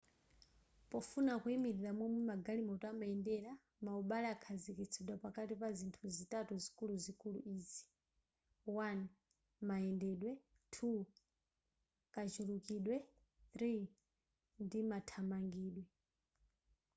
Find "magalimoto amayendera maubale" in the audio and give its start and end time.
2.31-4.27